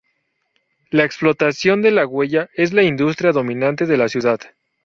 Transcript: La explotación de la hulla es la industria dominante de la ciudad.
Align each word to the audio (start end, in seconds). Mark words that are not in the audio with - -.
La 0.89 1.03
explotación 1.03 1.83
de 1.83 1.91
la 1.91 2.07
hulla 2.07 2.49
es 2.55 2.73
la 2.73 2.81
industria 2.81 3.33
dominante 3.33 3.85
de 3.85 3.97
la 3.97 4.09
ciudad. 4.09 4.39